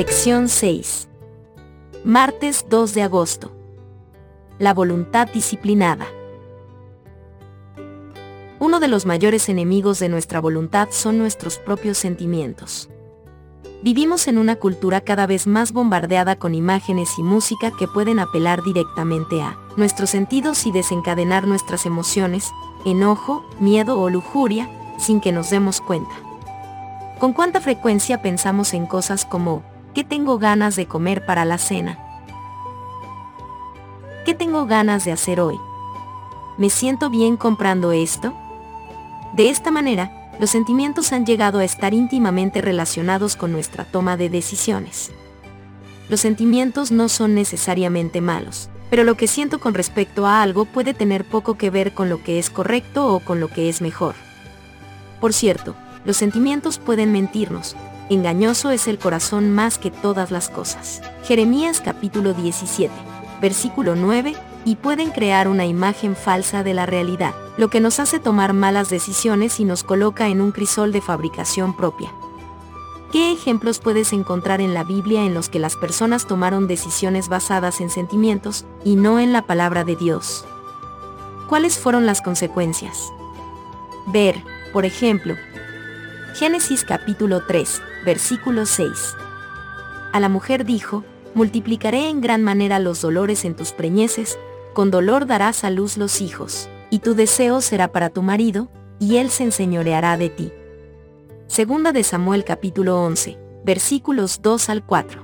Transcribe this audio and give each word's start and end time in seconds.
Lección 0.00 0.48
6. 0.48 1.10
Martes 2.06 2.64
2 2.70 2.94
de 2.94 3.02
agosto. 3.02 3.52
La 4.58 4.72
voluntad 4.72 5.28
disciplinada. 5.28 6.06
Uno 8.60 8.80
de 8.80 8.88
los 8.88 9.04
mayores 9.04 9.50
enemigos 9.50 9.98
de 9.98 10.08
nuestra 10.08 10.40
voluntad 10.40 10.88
son 10.90 11.18
nuestros 11.18 11.58
propios 11.58 11.98
sentimientos. 11.98 12.88
Vivimos 13.82 14.26
en 14.26 14.38
una 14.38 14.56
cultura 14.56 15.02
cada 15.02 15.26
vez 15.26 15.46
más 15.46 15.70
bombardeada 15.70 16.36
con 16.36 16.54
imágenes 16.54 17.18
y 17.18 17.22
música 17.22 17.70
que 17.78 17.86
pueden 17.86 18.20
apelar 18.20 18.62
directamente 18.62 19.42
a 19.42 19.58
nuestros 19.76 20.08
sentidos 20.08 20.66
y 20.66 20.72
desencadenar 20.72 21.46
nuestras 21.46 21.84
emociones, 21.84 22.50
enojo, 22.86 23.44
miedo 23.60 24.00
o 24.00 24.08
lujuria, 24.08 24.66
sin 24.98 25.20
que 25.20 25.30
nos 25.30 25.50
demos 25.50 25.82
cuenta. 25.82 26.14
¿Con 27.18 27.34
cuánta 27.34 27.60
frecuencia 27.60 28.22
pensamos 28.22 28.72
en 28.72 28.86
cosas 28.86 29.26
como, 29.26 29.62
¿qué 29.94 30.04
tengo 30.04 30.38
ganas 30.38 30.76
de 30.76 30.86
comer 30.86 31.24
para 31.24 31.44
la 31.44 31.58
cena? 31.58 31.98
¿Qué 34.24 34.34
tengo 34.34 34.66
ganas 34.66 35.04
de 35.04 35.12
hacer 35.12 35.40
hoy? 35.40 35.58
¿Me 36.58 36.70
siento 36.70 37.10
bien 37.10 37.36
comprando 37.36 37.92
esto? 37.92 38.34
De 39.34 39.48
esta 39.48 39.70
manera, 39.70 40.30
los 40.38 40.50
sentimientos 40.50 41.12
han 41.12 41.26
llegado 41.26 41.58
a 41.58 41.64
estar 41.64 41.94
íntimamente 41.94 42.60
relacionados 42.60 43.36
con 43.36 43.52
nuestra 43.52 43.84
toma 43.84 44.16
de 44.16 44.28
decisiones. 44.28 45.10
Los 46.08 46.20
sentimientos 46.20 46.90
no 46.92 47.08
son 47.08 47.34
necesariamente 47.34 48.20
malos, 48.20 48.68
pero 48.90 49.04
lo 49.04 49.16
que 49.16 49.28
siento 49.28 49.60
con 49.60 49.74
respecto 49.74 50.26
a 50.26 50.42
algo 50.42 50.64
puede 50.64 50.94
tener 50.94 51.24
poco 51.24 51.56
que 51.56 51.70
ver 51.70 51.94
con 51.94 52.08
lo 52.08 52.22
que 52.22 52.38
es 52.38 52.50
correcto 52.50 53.14
o 53.14 53.20
con 53.20 53.40
lo 53.40 53.48
que 53.48 53.68
es 53.68 53.80
mejor. 53.80 54.14
Por 55.20 55.32
cierto, 55.32 55.76
los 56.04 56.16
sentimientos 56.16 56.78
pueden 56.78 57.12
mentirnos. 57.12 57.76
Engañoso 58.10 58.70
es 58.70 58.88
el 58.88 58.98
corazón 58.98 59.52
más 59.52 59.78
que 59.78 59.92
todas 59.92 60.32
las 60.32 60.48
cosas. 60.48 61.00
Jeremías 61.22 61.80
capítulo 61.80 62.34
17, 62.34 62.92
versículo 63.40 63.94
9, 63.94 64.34
y 64.64 64.74
pueden 64.74 65.12
crear 65.12 65.46
una 65.46 65.64
imagen 65.64 66.16
falsa 66.16 66.64
de 66.64 66.74
la 66.74 66.86
realidad, 66.86 67.36
lo 67.56 67.70
que 67.70 67.78
nos 67.78 68.00
hace 68.00 68.18
tomar 68.18 68.52
malas 68.52 68.90
decisiones 68.90 69.60
y 69.60 69.64
nos 69.64 69.84
coloca 69.84 70.26
en 70.26 70.40
un 70.40 70.50
crisol 70.50 70.90
de 70.90 71.00
fabricación 71.00 71.76
propia. 71.76 72.12
¿Qué 73.12 73.30
ejemplos 73.30 73.78
puedes 73.78 74.12
encontrar 74.12 74.60
en 74.60 74.74
la 74.74 74.82
Biblia 74.82 75.24
en 75.24 75.32
los 75.32 75.48
que 75.48 75.60
las 75.60 75.76
personas 75.76 76.26
tomaron 76.26 76.66
decisiones 76.66 77.28
basadas 77.28 77.80
en 77.80 77.90
sentimientos 77.90 78.64
y 78.84 78.96
no 78.96 79.20
en 79.20 79.32
la 79.32 79.42
palabra 79.42 79.84
de 79.84 79.94
Dios? 79.94 80.44
¿Cuáles 81.48 81.78
fueron 81.78 82.06
las 82.06 82.22
consecuencias? 82.22 83.12
Ver, 84.08 84.42
por 84.72 84.84
ejemplo, 84.84 85.36
Génesis 86.34 86.84
capítulo 86.84 87.42
3, 87.46 87.82
versículo 88.06 88.64
6. 88.64 89.16
A 90.12 90.20
la 90.20 90.28
mujer 90.28 90.64
dijo, 90.64 91.04
multiplicaré 91.34 92.08
en 92.08 92.20
gran 92.20 92.42
manera 92.42 92.78
los 92.78 93.02
dolores 93.02 93.44
en 93.44 93.54
tus 93.54 93.72
preñeces, 93.72 94.38
con 94.72 94.90
dolor 94.90 95.26
darás 95.26 95.64
a 95.64 95.70
luz 95.70 95.96
los 95.96 96.20
hijos, 96.20 96.68
y 96.88 97.00
tu 97.00 97.14
deseo 97.14 97.60
será 97.60 97.88
para 97.88 98.10
tu 98.10 98.22
marido, 98.22 98.70
y 99.00 99.16
él 99.16 99.30
se 99.30 99.42
enseñoreará 99.42 100.16
de 100.16 100.30
ti. 100.30 100.52
Segunda 101.48 101.92
de 101.92 102.04
Samuel 102.04 102.44
capítulo 102.44 103.02
11, 103.02 103.36
versículos 103.64 104.40
2 104.40 104.68
al 104.70 104.86
4. 104.86 105.22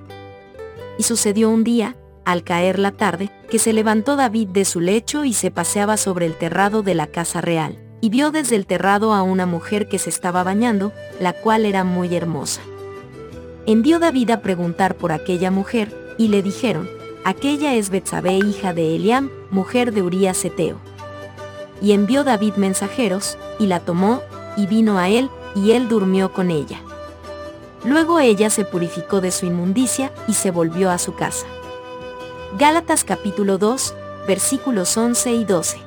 Y 0.98 1.04
sucedió 1.04 1.50
un 1.50 1.62
día, 1.62 1.96
al 2.24 2.42
caer 2.42 2.80
la 2.80 2.90
tarde, 2.90 3.30
que 3.48 3.60
se 3.60 3.72
levantó 3.72 4.16
David 4.16 4.48
de 4.48 4.64
su 4.64 4.80
lecho 4.80 5.24
y 5.24 5.34
se 5.34 5.52
paseaba 5.52 5.96
sobre 5.96 6.26
el 6.26 6.36
terrado 6.36 6.82
de 6.82 6.94
la 6.94 7.06
casa 7.06 7.40
real 7.40 7.85
y 8.00 8.10
vio 8.10 8.30
desde 8.30 8.56
el 8.56 8.66
terrado 8.66 9.12
a 9.12 9.22
una 9.22 9.46
mujer 9.46 9.88
que 9.88 9.98
se 9.98 10.10
estaba 10.10 10.42
bañando, 10.42 10.92
la 11.20 11.32
cual 11.32 11.64
era 11.64 11.84
muy 11.84 12.14
hermosa. 12.14 12.60
Envió 13.66 13.98
David 13.98 14.30
a 14.30 14.42
preguntar 14.42 14.96
por 14.96 15.12
aquella 15.12 15.50
mujer, 15.50 16.14
y 16.18 16.28
le 16.28 16.42
dijeron, 16.42 16.88
aquella 17.24 17.74
es 17.74 17.90
Betsabé 17.90 18.34
hija 18.34 18.72
de 18.72 18.94
Eliam, 18.94 19.30
mujer 19.50 19.92
de 19.92 20.02
Urías 20.02 20.44
Eteo. 20.44 20.78
Y 21.82 21.92
envió 21.92 22.24
David 22.24 22.54
mensajeros, 22.56 23.36
y 23.58 23.66
la 23.66 23.80
tomó, 23.80 24.22
y 24.56 24.66
vino 24.66 24.98
a 24.98 25.08
él, 25.08 25.30
y 25.54 25.72
él 25.72 25.88
durmió 25.88 26.32
con 26.32 26.50
ella. 26.50 26.80
Luego 27.84 28.20
ella 28.20 28.50
se 28.50 28.64
purificó 28.64 29.20
de 29.20 29.30
su 29.30 29.46
inmundicia, 29.46 30.12
y 30.28 30.34
se 30.34 30.50
volvió 30.50 30.90
a 30.90 30.98
su 30.98 31.14
casa. 31.14 31.46
Gálatas 32.58 33.04
capítulo 33.04 33.58
2, 33.58 33.94
versículos 34.26 34.96
11 34.96 35.32
y 35.32 35.44
12 35.44 35.85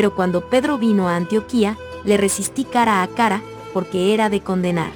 pero 0.00 0.14
cuando 0.14 0.48
Pedro 0.48 0.78
vino 0.78 1.10
a 1.10 1.16
Antioquía, 1.16 1.76
le 2.04 2.16
resistí 2.16 2.64
cara 2.64 3.02
a 3.02 3.06
cara, 3.06 3.42
porque 3.74 4.14
era 4.14 4.30
de 4.30 4.40
condenar. 4.40 4.92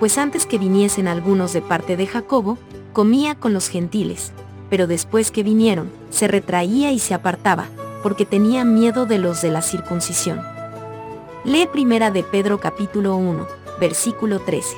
Pues 0.00 0.18
antes 0.18 0.44
que 0.44 0.58
viniesen 0.58 1.06
algunos 1.06 1.52
de 1.52 1.62
parte 1.62 1.96
de 1.96 2.08
Jacobo, 2.08 2.58
comía 2.92 3.36
con 3.36 3.52
los 3.52 3.68
gentiles, 3.68 4.32
pero 4.68 4.88
después 4.88 5.30
que 5.30 5.44
vinieron, 5.44 5.88
se 6.10 6.26
retraía 6.26 6.90
y 6.90 6.98
se 6.98 7.14
apartaba, 7.14 7.66
porque 8.02 8.26
tenía 8.26 8.64
miedo 8.64 9.06
de 9.06 9.18
los 9.18 9.40
de 9.40 9.52
la 9.52 9.62
circuncisión. 9.62 10.42
Lee 11.44 11.68
primera 11.72 12.10
de 12.10 12.24
Pedro 12.24 12.58
capítulo 12.58 13.14
1, 13.14 13.46
versículo 13.78 14.40
13. 14.40 14.76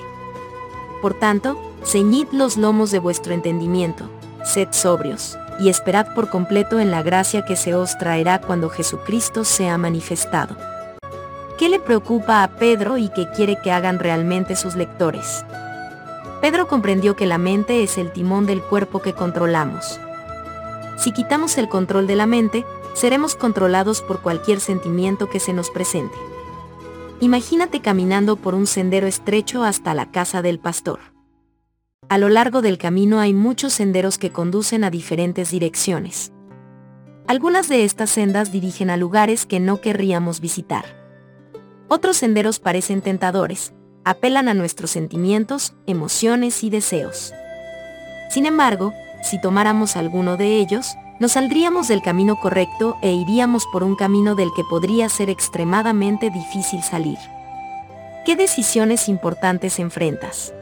Por 1.01 1.15
tanto, 1.15 1.59
ceñid 1.83 2.27
los 2.31 2.59
lomos 2.59 2.91
de 2.91 2.99
vuestro 2.99 3.33
entendimiento, 3.33 4.05
sed 4.45 4.69
sobrios 4.73 5.39
y 5.59 5.69
esperad 5.69 6.15
por 6.15 6.28
completo 6.28 6.81
en 6.81 6.91
la 6.91 7.03
gracia 7.03 7.44
que 7.44 7.56
se 7.56 7.75
os 7.75 7.97
traerá 7.98 8.41
cuando 8.41 8.69
Jesucristo 8.69 9.44
sea 9.44 9.78
manifestado. 9.78 10.56
¿Qué 11.59 11.69
le 11.69 11.78
preocupa 11.78 12.42
a 12.42 12.48
Pedro 12.48 12.98
y 12.98 13.09
qué 13.10 13.28
quiere 13.31 13.56
que 13.62 13.70
hagan 13.70 13.98
realmente 13.98 14.56
sus 14.56 14.75
lectores? 14.75 15.44
Pedro 16.41 16.66
comprendió 16.66 17.16
que 17.16 17.26
la 17.26 17.38
mente 17.38 17.82
es 17.82 17.97
el 17.97 18.10
timón 18.12 18.47
del 18.47 18.60
cuerpo 18.60 19.00
que 19.00 19.12
controlamos. 19.12 20.00
Si 20.97 21.12
quitamos 21.12 21.56
el 21.59 21.69
control 21.69 22.06
de 22.06 22.16
la 22.16 22.26
mente, 22.26 22.65
seremos 22.92 23.34
controlados 23.34 24.03
por 24.03 24.21
cualquier 24.21 24.60
sentimiento 24.60 25.31
que 25.31 25.41
se 25.41 25.53
nos 25.53 25.71
presente. 25.71 26.16
Imagínate 27.21 27.81
caminando 27.81 28.36
por 28.36 28.54
un 28.54 28.66
sendero 28.66 29.06
estrecho 29.06 29.65
hasta 29.65 29.94
la 29.94 30.10
casa 30.10 30.42
del 30.42 30.59
pastor. 30.59 31.14
A 32.15 32.19
lo 32.19 32.29
largo 32.29 32.63
del 32.63 32.79
camino 32.79 33.19
hay 33.19 33.35
muchos 33.35 33.73
senderos 33.73 34.19
que 34.19 34.31
conducen 34.31 34.85
a 34.85 34.91
diferentes 34.91 35.51
direcciones. 35.51 36.31
Algunas 37.27 37.69
de 37.69 37.83
estas 37.83 38.09
sendas 38.09 38.53
dirigen 38.53 38.89
a 38.89 38.97
lugares 38.97 39.47
que 39.47 39.59
no 39.59 39.81
querríamos 39.81 40.39
visitar. 40.39 40.85
Otros 41.89 42.17
senderos 42.17 42.61
parecen 42.61 43.01
tentadores, 43.01 43.73
apelan 44.05 44.47
a 44.47 44.55
nuestros 44.55 44.93
sentimientos, 44.93 45.75
emociones 45.89 46.63
y 46.63 46.71
deseos. 46.71 47.35
Sin 48.31 48.47
embargo, 48.47 48.93
si 49.25 49.41
tomáramos 49.41 49.97
alguno 49.97 50.37
de 50.37 50.61
ellos, 50.61 50.95
nos 51.19 51.33
saldríamos 51.33 51.89
del 51.89 52.01
camino 52.01 52.39
correcto 52.41 52.97
e 53.03 53.11
iríamos 53.11 53.67
por 53.73 53.83
un 53.83 53.97
camino 53.97 54.37
del 54.37 54.51
que 54.55 54.63
podría 54.63 55.09
ser 55.09 55.31
extremadamente 55.31 56.31
difícil 56.31 56.81
salir. 56.85 57.19
¿Qué 58.25 58.37
decisiones 58.37 59.09
importantes 59.09 59.81
enfrentas? 59.81 60.55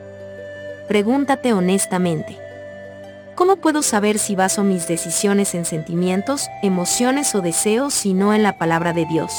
Pregúntate 0.93 1.55
honestamente. 1.55 2.37
¿Cómo 3.35 3.57
puedo 3.57 3.81
saber 3.81 4.19
si 4.19 4.37
baso 4.37 4.63
mis 4.63 4.87
decisiones 4.87 5.55
en 5.55 5.65
sentimientos, 5.65 6.51
emociones 6.63 7.35
o 7.35 7.41
deseos 7.41 8.05
y 8.05 8.13
no 8.13 8.35
en 8.35 8.43
la 8.43 8.59
palabra 8.59 8.93
de 8.93 9.07
Dios? 9.07 9.33